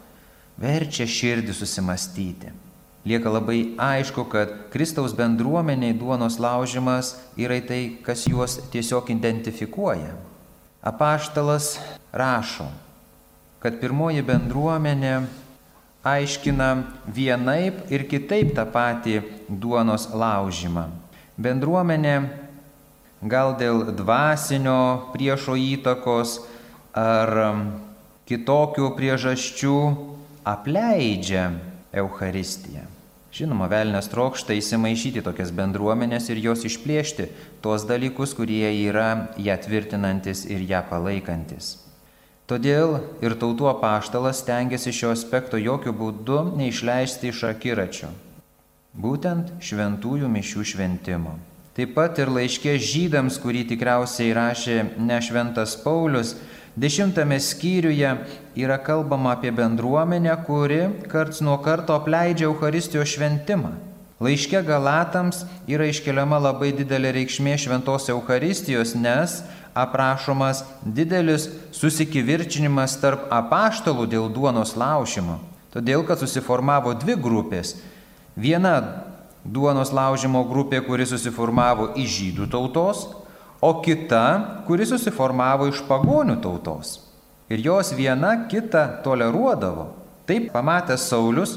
[0.58, 2.50] verčia širdį susimastyti
[3.08, 10.12] lieka labai aišku, kad Kristaus bendruomeniai duonos laužimas yra tai, kas juos tiesiog identifikuoja.
[10.84, 11.78] Apaštalas
[12.12, 12.68] rašo,
[13.62, 15.14] kad pirmoji bendruomenė
[16.06, 16.68] aiškina
[17.14, 20.86] vienaip ir kitaip tą patį duonos laužimą.
[21.38, 22.14] Bendruomenė
[23.22, 26.38] gal dėl dvasinio priešo įtakos
[26.98, 27.34] ar
[28.28, 29.78] kitokių priežasčių
[30.46, 31.50] apleidžia
[31.92, 32.97] Euharistiją.
[33.28, 37.28] Žinoma, velnės trokšta įsimaišyti tokias bendruomenės ir jos išplėšti
[37.60, 41.76] tuos dalykus, kurie yra ją tvirtinantis ir ją palaikantis.
[42.48, 48.08] Todėl ir tautų apaštalas tengiasi šio aspekto jokių būdų neišleisti iš akiračio.
[48.96, 51.36] Būtent šventųjų mišių šventimo.
[51.76, 56.32] Taip pat ir laiškė žydams, kurį tikriausiai rašė ne šventas Paulius,
[56.78, 58.16] Dešimtame skyriuje
[58.54, 60.78] yra kalbama apie bendruomenę, kuri
[61.10, 63.72] karts nuo karto apleidžia Euharistijos šventimą.
[64.22, 69.40] Laiške Galatams yra iškeliama labai didelė reikšmė šventos Euharistijos, nes
[69.74, 75.40] aprašomas didelis susikivirčinimas tarp apaštalų dėl duonos laužimo.
[75.74, 77.74] Todėl, kad susiformavo dvi grupės.
[78.38, 78.76] Viena
[79.42, 83.08] duonos laužimo grupė, kuri susiformavo iš žydų tautos,
[83.60, 86.98] o kita, kuri susiformavo iš pagonių tautos.
[87.48, 89.88] Ir jos viena kitą toleruodavo.
[90.28, 91.56] Taip pamatęs Saulis,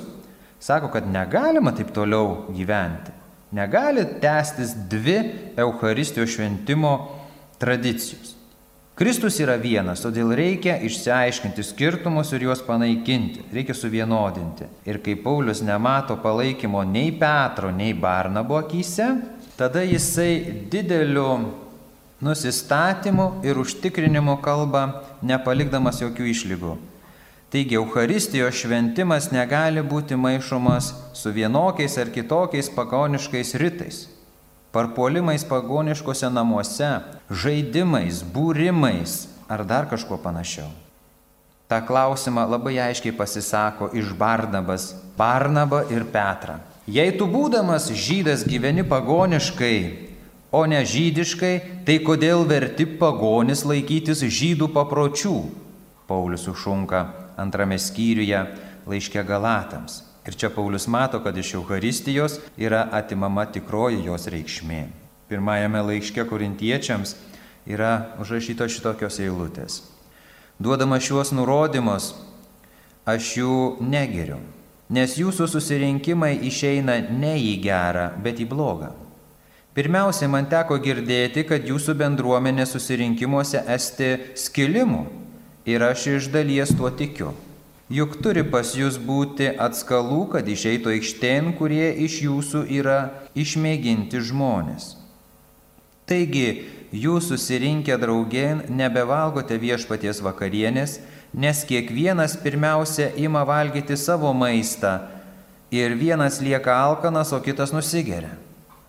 [0.59, 3.11] sako, kad negalima taip toliau gyventi.
[3.51, 5.17] Negali tęstis dvi
[5.59, 6.93] Euharistijos šventimo
[7.59, 8.37] tradicijos.
[8.95, 14.67] Kristus yra vienas, todėl reikia išsiaiškinti skirtumus ir juos panaikinti, reikia suvienodinti.
[14.85, 19.07] Ir kai Paulius nemato palaikymo nei Petro, nei Barnabo akise,
[19.57, 21.27] tada jisai dideliu
[22.21, 26.77] nusistatymu ir užtikrinimu kalba, nepalikdamas jokių išlygų.
[27.51, 34.05] Taigi Euharistijos šventimas negali būti maišomas su vienokiais ar kitokiais pagoniškais ritais,
[34.71, 36.93] parpuolimais pagoniškose namuose,
[37.27, 40.69] žaidimais, būrimais ar dar kažkuo panašiau.
[41.67, 46.60] Ta klausimą labai aiškiai pasisako iš Barnabas, Barnaba ir Petra.
[46.88, 50.11] Jei tu būdamas žydas gyveni pagoniškai
[50.51, 55.35] o ne žydiškai, tai kodėl verti pagonis laikytis žydų papročių?
[56.11, 57.05] Paulius užšunka
[57.39, 58.43] antrame skyriuje
[58.85, 60.03] laiške Galatams.
[60.27, 64.83] Ir čia Paulius mato, kad iš Euharistijos yra atimama tikroji jos reikšmė.
[65.31, 67.15] Pirmajame laiške korintiečiams
[67.65, 69.81] yra užrašytos šitokios eilutės.
[70.61, 72.11] Duodama šiuos nurodymus,
[73.07, 74.37] aš jų negeriu,
[74.93, 78.91] nes jūsų susirinkimai išeina ne į gerą, bet į blogą.
[79.71, 85.05] Pirmiausia, man teko girdėti, kad jūsų bendruomenė susirinkimuose esti skilimų
[85.63, 87.31] ir aš iš dalies tuo tikiu.
[87.91, 92.99] Juk turi pas jūs būti atskalų, kad išeitų aikštėn, kurie iš jūsų yra
[93.36, 94.93] išmėginti žmonės.
[96.07, 100.99] Taigi, jūs susirinkę draugien nebevalgote viešpaties vakarienės,
[101.31, 104.97] nes kiekvienas pirmiausia ima valgyti savo maistą
[105.71, 108.36] ir vienas lieka alkanas, o kitas nusigeria.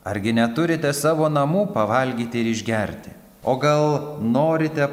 [0.02, 3.12] Argi neturite savo namų pavalgyti ir išgerti?
[3.46, 4.88] O gal norite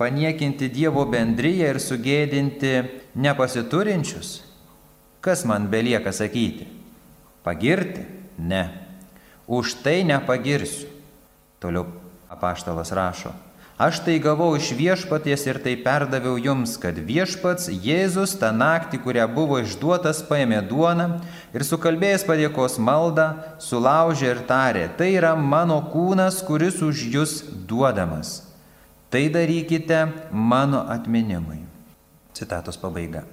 [0.00, 2.72] paniekinti Dievo bendryją ir sugėdinti
[3.20, 4.38] nepasiturinčius?
[5.24, 6.66] Kas man belieka sakyti?
[7.44, 8.04] Pagirti?
[8.40, 8.64] Ne.
[9.46, 10.88] Už tai nepagirsiu.
[11.60, 11.84] Toliau
[12.32, 13.32] apaštalas rašo.
[13.74, 19.24] Aš tai gavau iš viešpaties ir tai perdaviau jums, kad viešpats Jėzus tą naktį, kurią
[19.34, 21.08] buvo išduotas, paėmė duoną
[21.50, 27.34] ir sukalbėjęs padėkos maldą, sulaužė ir tarė, tai yra mano kūnas, kuris už jūs
[27.66, 28.44] duodamas.
[29.10, 31.64] Tai darykite mano atminimui.
[32.34, 33.26] Citatos pabaiga.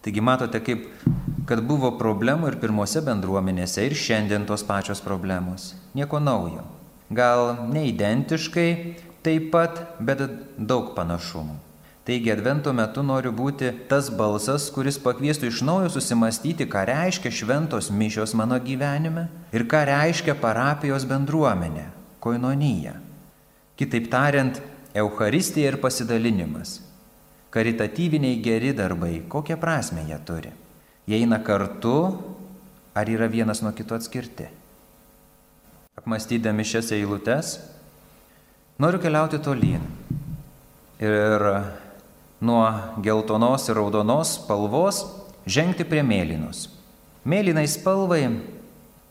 [0.00, 0.88] Taigi matote, kaip,
[1.44, 5.74] kad buvo problemų ir pirmose bendruomenėse ir šiandien tos pačios problemos.
[5.92, 6.64] Nieko naujo.
[7.10, 8.70] gal neidentiškai
[9.24, 10.22] taip pat, bet
[10.56, 11.58] daug panašumų.
[12.10, 17.90] Taigi advento metu noriu būti tas balsas, kuris pakviestų iš naujo susimastyti, ką reiškia šventos
[17.92, 21.84] mišios mano gyvenime ir ką reiškia parapijos bendruomenė,
[22.24, 22.96] koinonyje.
[23.78, 24.58] Kitaip tariant,
[24.96, 26.80] Euharistija ir pasidalinimas.
[27.54, 30.50] Karitatyviniai geri darbai, kokią prasme jie turi?
[31.06, 31.94] Jie eina kartu
[32.94, 34.48] ar yra vienas nuo kito atskirti?
[36.00, 37.58] Apmastydami šias eilutes,
[38.80, 39.82] noriu keliauti tolyn.
[41.00, 41.42] Ir
[42.40, 42.64] nuo
[43.04, 45.02] geltonos ir raudonos spalvos
[45.44, 46.68] žengti prie mėlynos.
[47.28, 48.24] Mėlynai spalvai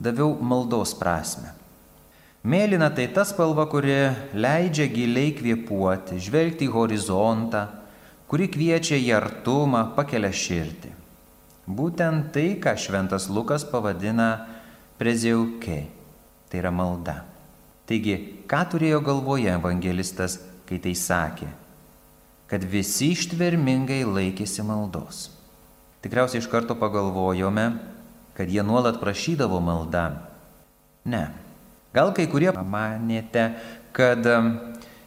[0.01, 1.53] daviau maldos prasme.
[2.49, 3.93] Mėlyna tai ta spalva, kuri
[4.33, 7.65] leidžia giliai kvėpuoti, žvelgti į horizontą,
[8.31, 10.93] kuri kviečia į artumą, pakelia širdį.
[11.69, 14.47] Būtent tai, ką šventas Lukas pavadina
[14.97, 15.83] prezeuke,
[16.49, 17.19] tai yra malda.
[17.89, 20.37] Taigi, ką turėjo galvoje evangelistas,
[20.69, 21.49] kai tai sakė?
[22.49, 25.27] kad visi ištvermingai laikėsi maldos.
[26.01, 27.67] Tikriausiai iš karto pagalvojome,
[28.33, 30.07] kad jie nuolat prašydavo maldą.
[31.05, 31.27] Ne.
[31.93, 33.51] Gal kai kurie pamanėte,
[33.93, 34.53] kad um,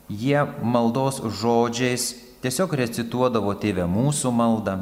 [0.07, 4.79] jie maldos žodžiais tiesiog recituodavo tėvę mūsų maldą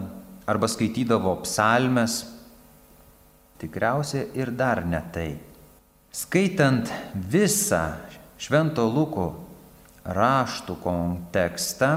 [0.48, 2.24] arba skaitydavo psalmes.
[3.60, 5.30] Tikriausiai ir dar ne tai.
[6.10, 7.84] Skaitant visą
[8.40, 9.28] Švento Luko
[10.02, 11.92] raštų kontekstą,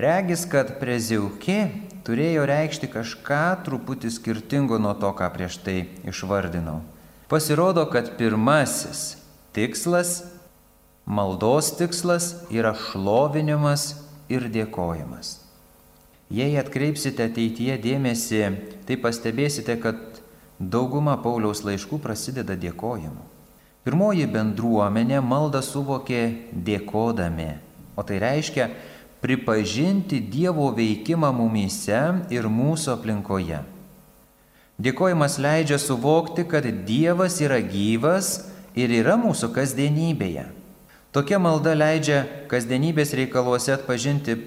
[0.00, 1.58] Regis, kad preziaukė
[2.06, 5.76] turėjo reikšti kažką truputį skirtingo nuo to, ką prieš tai
[6.08, 6.78] išvardinau.
[7.28, 9.18] Pasirodo, kad pirmasis
[9.56, 10.22] tikslas,
[11.04, 13.92] maldos tikslas yra šlovinimas
[14.30, 15.40] ir dėkojimas.
[16.30, 18.44] Jei atkreipsite ateityje dėmesį,
[18.86, 20.22] tai pastebėsite, kad
[20.62, 23.29] dauguma Pauliaus laiškų prasideda dėkojimu.
[23.80, 27.54] Pirmoji bendruomenė maldą suvokė dėkodami,
[27.96, 28.68] o tai reiškia,
[29.24, 32.00] pripažinti Dievo veikimą mumyse
[32.32, 33.62] ir mūsų aplinkoje.
[34.80, 40.46] Dėkojimas leidžia suvokti, kad Dievas yra gyvas ir yra mūsų kasdienybėje.
[41.12, 44.38] Tokia malda leidžia kasdienybės reikaluose atpažinti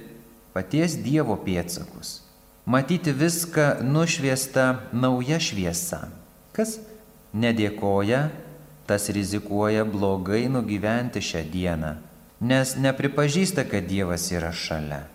[0.54, 2.22] paties Dievo pėtsakus,
[2.66, 6.06] matyti viską nušviesta nauja šviesa.
[6.56, 6.78] Kas
[7.34, 8.30] nedėkoja,
[8.88, 11.94] tas rizikuoja blogai nugyventi šią dieną
[12.44, 15.06] nes nepripažįsta, kad Dievas yra šalia.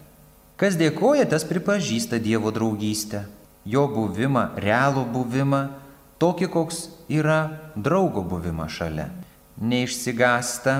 [0.58, 3.26] Kas dėkoja, tas pripažįsta Dievo draugystę,
[3.68, 5.62] jo buvimą, realų buvimą,
[6.22, 6.80] tokį, koks
[7.12, 7.40] yra
[7.76, 9.10] draugo buvimą šalia.
[9.60, 10.78] Neišsigasta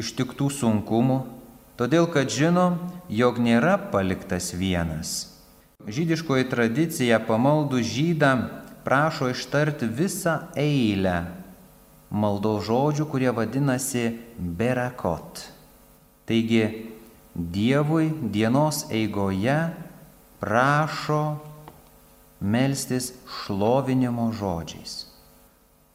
[0.00, 1.22] ištiktų sunkumų,
[1.78, 2.72] todėl kad žino,
[3.08, 5.30] jog nėra paliktas vienas.
[5.86, 8.34] Žydiškoji tradicija pamaldų žydą
[8.84, 11.39] prašo ištarti visą eilę
[12.10, 15.46] maldos žodžių, kurie vadinasi berakot.
[16.26, 16.90] Taigi
[17.34, 19.70] Dievui dienos eigoje
[20.40, 21.38] prašo
[22.40, 25.06] melstis šlovinimo žodžiais.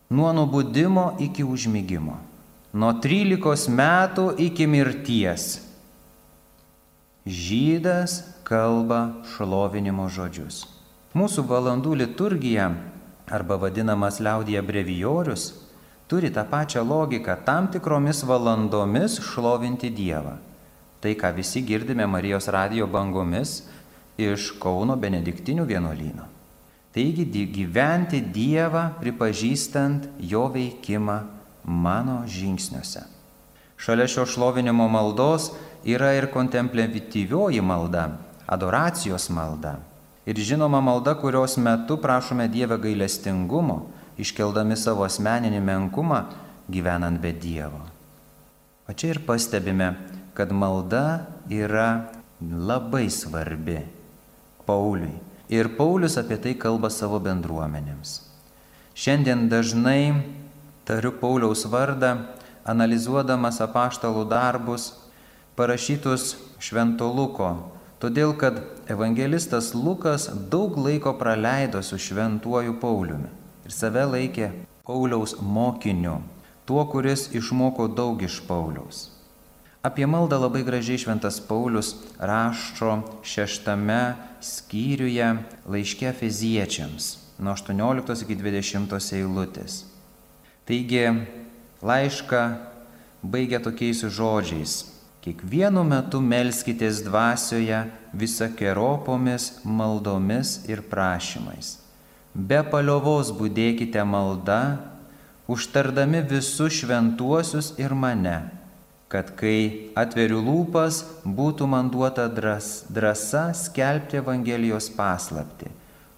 [0.10, 2.16] Nuo nubudimo iki užmygimo,
[2.74, 5.60] nuo 13 metų iki mirties.
[7.26, 10.64] Žydas kalba šlovinimo žodžius.
[11.16, 12.70] Mūsų valandų liturgija,
[13.28, 15.50] arba vadinamas liaudija brevijorius,
[16.08, 20.38] turi tą pačią logiką tam tikromis valandomis šlovinti Dievą.
[21.02, 23.64] Tai, ką visi girdime Marijos radijo bangomis
[24.18, 26.26] iš Kauno Benediktinių vienuolyno.
[26.96, 31.18] Taigi gyventi Dievą pripažįstant jo veikimą
[31.66, 33.04] mano žingsniuose.
[33.78, 35.52] Šalia šio šlovinimo maldos
[35.84, 38.08] yra ir kontemplatyvioji malda,
[38.48, 39.76] adoracijos malda.
[40.26, 43.84] Ir žinoma malda, kurios metu prašome Dievę gailestingumo,
[44.22, 46.22] iškeldami savo asmeninį menkumą,
[46.72, 47.84] gyvenant be Dievo.
[48.88, 49.96] O čia ir pastebime,
[50.38, 53.80] kad malda yra labai svarbi
[54.66, 55.14] Pauliui.
[55.50, 58.22] Ir Paulius apie tai kalba savo bendruomenėms.
[58.98, 60.16] Šiandien dažnai
[60.88, 62.16] tariu Pauliaus vardą,
[62.66, 64.94] analizuodamas apaštalų darbus,
[65.58, 67.52] parašytus Švento Luko,
[68.02, 74.52] todėl kad evangelistas Lukas daug laiko praleido su Šventuoju Pauliumi ir save laikė
[74.86, 76.20] Pauliaus mokiniu,
[76.70, 79.10] tuo, kuris išmoko daug iš Pauliaus.
[79.86, 85.28] Apie maldą labai gražiai šventas Paulius rašo šeštame skyriuje
[85.70, 89.84] laiške feziečiams nuo 18 iki 20 eilutės.
[90.66, 91.06] Taigi
[91.86, 92.44] laišką
[93.22, 94.76] baigia tokiais žodžiais.
[95.26, 101.85] Kiekvienu metu melskitės dvasioje visakeropomis maldomis ir prašymais
[102.36, 104.60] Be paliovos būdėkite malda,
[105.48, 108.52] užtardami visus šventuosius ir mane,
[109.08, 115.72] kad kai atveriu lūpas, būtų man duota dras, drąsa skelbti Evangelijos paslapti,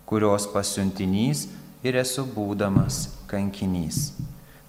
[0.09, 1.45] kurios pasiuntinys
[1.85, 4.15] ir esu būdamas kankinys.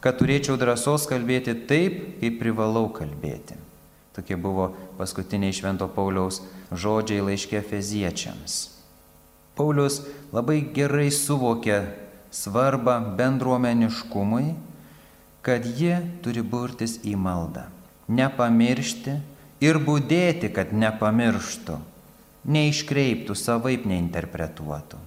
[0.05, 3.57] Kad turėčiau drąsos kalbėti taip, kaip privalau kalbėti.
[4.13, 6.43] Tokie buvo paskutiniai Švento Pauliaus
[6.77, 8.78] žodžiai laiškė feziečiams.
[9.59, 10.01] Paulius
[10.33, 11.83] labai gerai suvokė
[12.31, 14.55] svarbą bendruomeniškumui,
[15.43, 17.67] kad ji turi burtis į maldą,
[18.09, 19.17] nepamiršti
[19.65, 21.79] ir būdėti, kad nepamirštų,
[22.49, 25.01] neiškreiptų, savaip neinterpretuotų.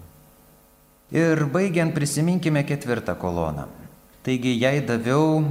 [1.12, 3.68] Ir baigiant prisiminkime ketvirtą koloną.
[4.24, 5.42] Taigi, jei daviau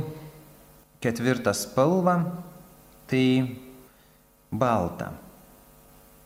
[1.02, 2.22] ketvirtą spalvą,
[3.10, 3.58] tai
[4.52, 5.10] baltą.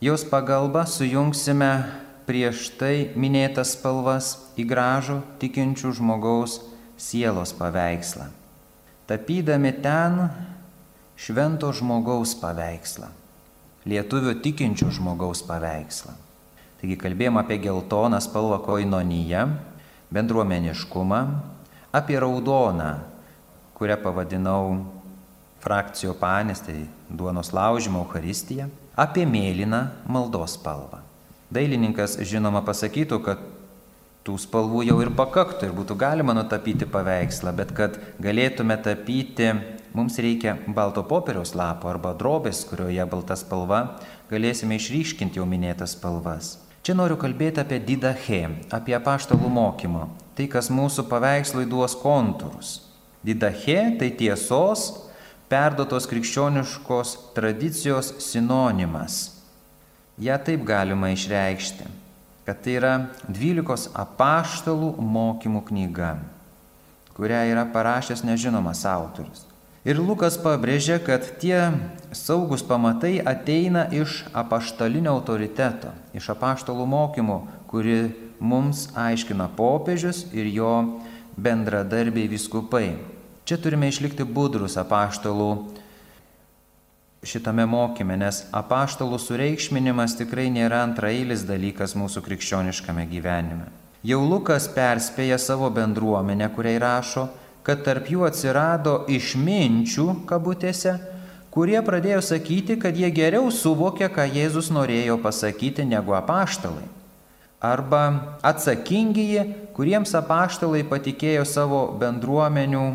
[0.01, 6.59] Jos pagalba sujungsime prieš tai minėtas spalvas į gražų tikinčių žmogaus
[6.97, 8.27] sielos paveikslą,
[9.09, 10.25] tapydami ten
[11.19, 13.09] švento žmogaus paveikslą,
[13.85, 16.15] lietuvių tikinčių žmogaus paveikslą.
[16.81, 19.45] Taigi kalbėjom apie geltoną spalvą koinonyje,
[20.13, 21.21] bendruomeniškumą,
[21.95, 22.91] apie raudoną,
[23.75, 24.83] kurią pavadinau
[25.63, 31.01] frakcijo panis, tai duonos laužimo Euharistija, apie mėlyną maldos spalvą.
[31.53, 33.41] Dailininkas žinoma pasakytų, kad
[34.25, 39.51] tų spalvų jau ir pakaktų ir būtų galima nutapyti paveikslą, bet kad galėtume tapyti,
[39.93, 43.99] mums reikia balto popieriaus lapo arba drobės, kurioje balta spalva,
[44.31, 46.55] galėsime išryškinti jau minėtas spalvas.
[46.85, 48.41] Čia noriu kalbėti apie didache,
[48.73, 52.79] apie apaštalų mokymą, tai kas mūsų paveikslui duos kontūrus.
[53.25, 54.89] Didache tai tiesos,
[55.49, 59.34] perdotos krikščioniškos tradicijos sinonimas
[60.19, 61.87] ją taip galima išreikšti,
[62.45, 62.93] kad tai yra
[63.27, 66.15] 12 apaštalų mokymų knyga,
[67.17, 69.43] kurią yra parašęs nežinomas autorius.
[69.85, 71.69] Ir Lukas pabrėžia, kad tie
[72.09, 77.37] saugus pamatai ateina iš apaštalinio autoriteto, iš apaštalų mokymų,
[77.69, 77.99] kuri
[78.39, 80.71] mums aiškina popiežius ir jo
[81.37, 82.95] bendradarbiai viskupai.
[83.45, 85.51] Čia turime išlikti budrus apaštalų
[87.25, 93.67] šitame mokyme, nes apaštalų sureikšminimas tikrai nėra antrailis dalykas mūsų krikščioniškame gyvenime.
[94.05, 97.25] Jau Lukas perspėja savo bendruomenę, kuriai rašo,
[97.65, 100.99] kad tarp jų atsirado išminčių kabutėse,
[101.49, 106.85] kurie pradėjo sakyti, kad jie geriau suvokė, ką Jėzus norėjo pasakyti negu apaštalai.
[107.65, 112.85] Arba atsakingieji, kuriems apaštalai patikėjo savo bendruomenių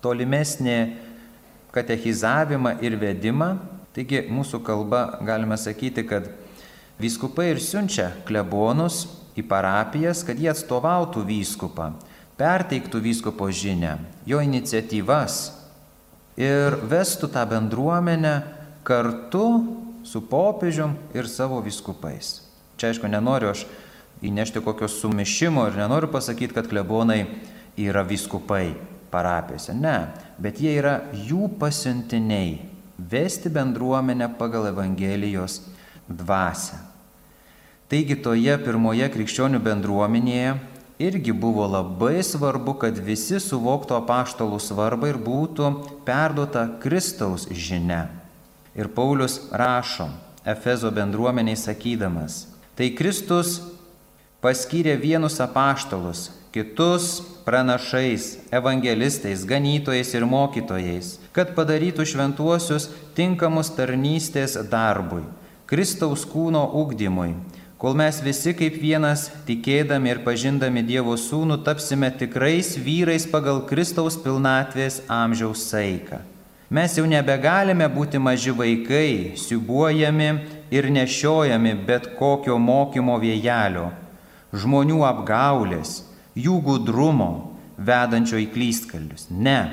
[0.00, 0.78] tolimesnį
[1.72, 3.56] katechizavimą ir vedimą.
[3.92, 6.28] Taigi mūsų kalba galime sakyti, kad
[7.00, 9.04] vyskupai ir siunčia klebonus
[9.36, 11.90] į parapijas, kad jie atstovautų vyskupą,
[12.40, 15.42] perteiktų vyskupo žinę, jo iniciatyvas
[16.40, 18.34] ir vestų tą bendruomenę
[18.84, 19.46] kartu
[20.04, 22.40] su popiežium ir savo vyskupais.
[22.80, 23.66] Čia aišku, nenoriu aš
[24.24, 27.26] įnešti kokio sumišimo ir nenoriu pasakyti, kad klebonai
[27.76, 29.74] yra vyskupai parapijose.
[29.76, 30.08] Ne,
[30.40, 32.56] bet jie yra jų pasiuntiniai
[32.98, 35.60] vesti bendruomenę pagal Evangelijos
[36.08, 36.80] dvasę.
[37.92, 40.54] Taigi toje pirmoje krikščionių bendruomenėje
[41.02, 45.70] irgi buvo labai svarbu, kad visi suvoktų apaštalų svarbą ir būtų
[46.06, 48.06] perduota Kristaus žinia.
[48.72, 50.08] Ir Paulius rašo
[50.48, 53.60] Efezo bendruomeniai sakydamas, tai Kristus
[54.42, 65.24] paskyrė vienus apaštalus, kitus pranašais, evangelistais, ganytojais ir mokytojais, kad padarytų šventuosius tinkamus tarnystės darbui,
[65.66, 67.32] Kristaus kūno ugdymui,
[67.80, 74.20] kol mes visi kaip vienas, tikėdami ir pažindami Dievo sūnų, tapsime tikrais vyrais pagal Kristaus
[74.20, 76.20] pilnatvės amžiaus saiką.
[76.72, 80.30] Mes jau nebegalime būti maži vaikai, siubuojami
[80.72, 83.90] ir nešiojami bet kokio mokymo vėjelio,
[84.52, 85.98] žmonių apgaulės,
[86.38, 89.28] jų gudrumo, vedančio į klystkalius.
[89.30, 89.72] Ne.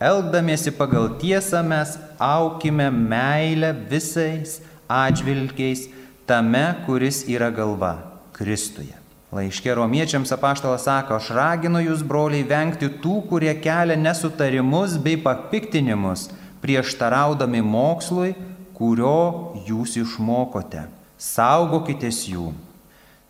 [0.00, 5.88] Elgdamiesi pagal tiesą mes aukime meilę visais atžvilgiais
[6.26, 7.98] tame, kuris yra galva-
[8.36, 8.96] Kristuje.
[9.30, 16.30] Laiškė romiečiams apaštalas sako, aš raginu jūs, broliai, vengti tų, kurie kelia nesutarimus bei papiktinimus,
[16.62, 18.34] prieštaraudami mokslui,
[18.74, 20.88] kurio jūs išmokote.
[21.20, 22.50] Saugokitės jų.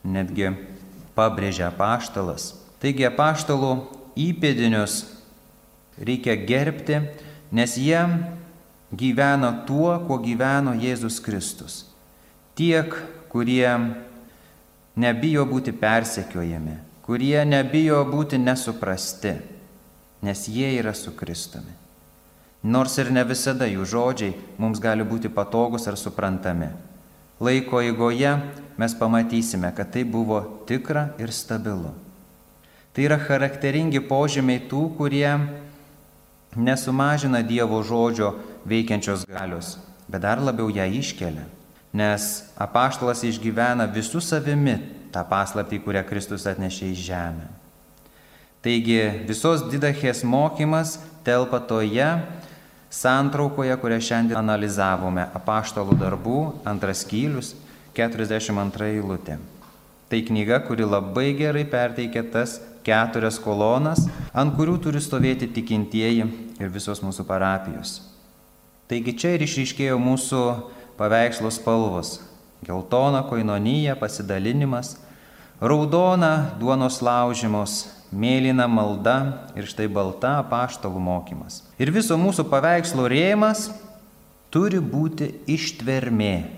[0.07, 0.55] Netgi
[1.19, 3.73] pabrėžia apaštalas, Taigi apaštalų
[4.17, 5.03] įpėdinius
[6.01, 7.03] reikia gerbti,
[7.53, 8.01] nes jie
[8.97, 11.85] gyvena tuo, kuo gyveno Jėzus Kristus.
[12.57, 12.95] Tiek,
[13.31, 13.69] kurie
[14.97, 19.39] nebijo būti persekiojami, kurie nebijo būti nesuprasti.
[20.23, 21.73] nes jie yra su Kristumi.
[22.63, 26.69] Nors ir ne visada jų žodžiai mums gali būti patogus ar suprantami.
[27.41, 28.35] Laiko eigoje
[28.77, 31.95] mes pamatysime, kad tai buvo tikra ir stabilu.
[32.91, 35.29] Tai yra charakteringi požymiai tų, kurie
[36.59, 38.33] nesumažina Dievo žodžio
[38.67, 39.77] veikiančios galios,
[40.11, 41.47] bet dar labiau ją iškelia.
[41.95, 42.27] Nes
[42.59, 44.77] apaštalas išgyvena visų savimi
[45.15, 47.47] tą paslaptį, kurią Kristus atnešė į žemę.
[48.63, 52.09] Taigi visos didachės mokymas telpa toje
[52.91, 57.55] santraukoje, kurią šiandien analizavome- apaštalų darbų, antras skylius,
[57.95, 59.39] 42 eilutė.
[60.11, 62.61] Tai knyga, kuri labai gerai perteikia tas
[62.91, 66.27] keturias kolonas, ant kurių turi stovėti tikintieji
[66.61, 68.01] ir visos mūsų parapijos.
[68.91, 70.43] Taigi čia ir išryškėjo mūsų
[70.99, 72.19] paveikslo spalvos-
[72.67, 74.97] geltona koinonyja, pasidalinimas,
[75.61, 81.63] raudona duonos laužymos, mėlyna malda ir štai balta apaštalų mokymas.
[81.79, 83.71] Ir viso mūsų paveikslo rėmas
[84.51, 86.51] turi būti ištvermė.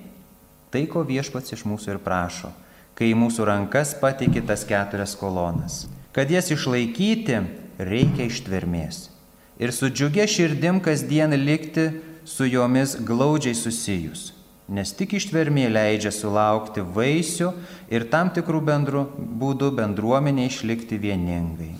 [0.72, 2.48] Tai, ko viešpats iš mūsų ir prašo,
[2.94, 5.84] kai į mūsų rankas pateikė tas keturias kolonas.
[6.12, 7.38] Kad jas išlaikyti,
[7.80, 9.08] reikia ištvermės.
[9.56, 11.88] Ir su džiugia širdim kasdien likti
[12.28, 14.32] su jomis glaudžiai susijus.
[14.68, 17.48] Nes tik ištvermė leidžia sulaukti vaisių
[17.92, 21.72] ir tam tikrų bendru, būdų bendruomenė išlikti vieningai.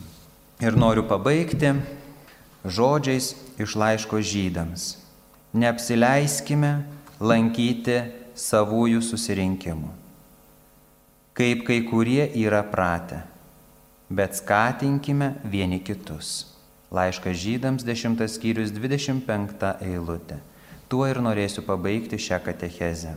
[0.65, 1.75] Ir noriu pabaigti
[2.65, 4.97] žodžiais iš laiško žydams.
[5.53, 6.73] Neapsileiskime
[7.21, 7.99] lankyti
[8.39, 9.91] savųjų susirinkimų,
[11.37, 13.21] kaip kai kurie yra pratę
[14.13, 16.47] bet skatinkime vieni kitus.
[16.93, 20.37] Laiškas žydams 10 skyrius 25 eilutė.
[20.89, 23.15] Tuo ir norėsiu pabaigti šią katechezę.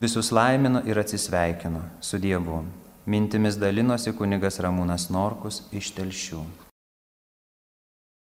[0.00, 2.60] Visus laiminu ir atsisveikinu su Dievu.
[3.08, 6.65] Mintimis dalinosi kunigas Ramūnas Norkus iš Telšių.